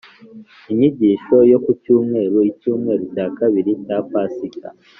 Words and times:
inyigisho 0.71 1.35
yo 1.51 1.57
ku 1.63 1.71
cyumweru, 1.81 2.37
icyumweru 2.51 3.03
cya 3.13 3.25
kabiri 3.37 3.71
cya 3.83 3.97
pasika 4.09 4.67